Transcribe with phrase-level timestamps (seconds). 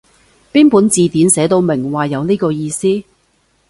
[0.51, 3.03] 邊本字典寫到明話有呢個意思？